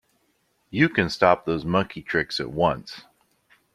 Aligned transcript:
You 0.71 0.89
can 0.89 1.11
stop 1.11 1.45
those 1.45 1.63
monkey 1.63 2.01
tricks 2.01 2.39
at 2.39 2.49
once! 2.49 3.01